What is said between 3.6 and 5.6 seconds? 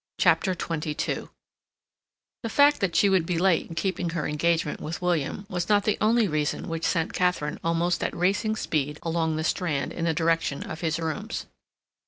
in keeping her engagement with William